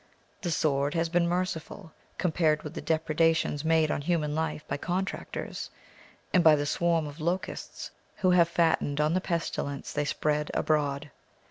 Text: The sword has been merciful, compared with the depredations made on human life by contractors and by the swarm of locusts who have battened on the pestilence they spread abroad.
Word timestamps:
The 0.41 0.49
sword 0.49 0.95
has 0.95 1.09
been 1.09 1.27
merciful, 1.29 1.93
compared 2.17 2.63
with 2.63 2.73
the 2.73 2.81
depredations 2.81 3.63
made 3.63 3.91
on 3.91 4.01
human 4.01 4.33
life 4.33 4.67
by 4.67 4.77
contractors 4.77 5.69
and 6.33 6.43
by 6.43 6.55
the 6.55 6.65
swarm 6.65 7.05
of 7.05 7.19
locusts 7.21 7.91
who 8.15 8.31
have 8.31 8.51
battened 8.55 8.99
on 8.99 9.13
the 9.13 9.21
pestilence 9.21 9.93
they 9.93 10.05
spread 10.05 10.49
abroad. 10.55 11.11